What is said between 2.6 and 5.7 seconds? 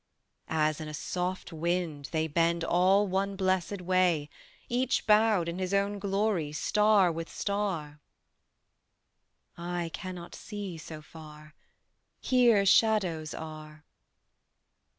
all one blessed way, Each bowed in